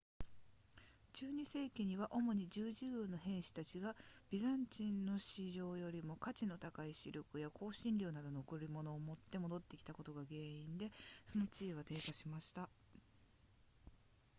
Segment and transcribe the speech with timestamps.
[1.13, 3.95] 12世紀には主に十字軍の兵士たちが
[4.31, 10.89] ビザンチンの市場よりも価値の高いシルクや香辛料などの贈り物を持って戻ってきたことが原因で
[11.27, 12.67] その地位は低下しました